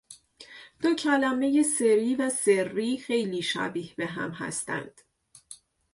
دو 0.81 0.95
کلمه 0.95 1.63
سری 1.63 2.15
و 2.15 2.29
سرّی 2.29 2.97
خیلی 2.97 3.41
شبیه 3.41 3.95
به 3.95 4.05
هم 4.05 4.31
هستند 4.31 5.01